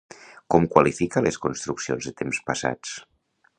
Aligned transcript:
Com 0.55 0.63
qualifica 0.75 1.23
les 1.27 1.37
construccions 1.45 2.09
de 2.09 2.17
temps 2.25 2.43
passats? 2.51 2.99